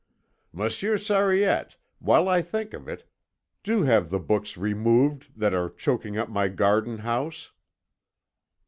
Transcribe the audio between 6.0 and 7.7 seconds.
up my garden house."